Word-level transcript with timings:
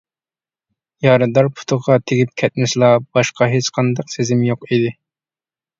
يارىدار 1.07 1.49
پۇتىغا 1.59 1.97
تېگىپ 2.07 2.33
كەتمىسىلا، 2.43 2.91
باشقا 3.19 3.53
ھېچقانداق 3.55 4.13
سېزىم 4.17 4.45
يوق 4.53 4.69
ئىدى. 4.73 4.97